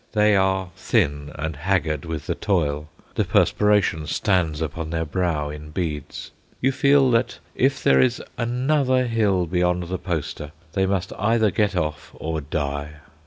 [0.13, 5.69] They are thin and haggard with the toil, the perspiration stands upon their brow in
[5.69, 11.51] beads; you feel that if there is another hill beyond the poster they must either
[11.51, 12.93] get off or die.